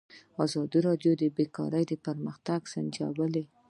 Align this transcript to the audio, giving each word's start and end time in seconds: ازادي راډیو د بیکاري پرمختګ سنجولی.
ازادي 0.45 0.79
راډیو 0.87 1.11
د 1.21 1.23
بیکاري 1.37 1.95
پرمختګ 2.05 2.59
سنجولی. 2.73 3.43